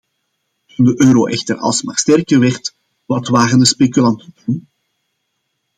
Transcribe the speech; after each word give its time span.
Toen 0.65 0.85
de 0.85 1.03
euro 1.05 1.27
echter 1.27 1.57
alsmaar 1.57 1.97
sterker 1.97 2.39
werd, 2.39 2.75
wat 3.05 3.27
waren 3.27 3.59
de 3.59 3.65
speculanten 3.65 4.33
toen? 4.33 4.67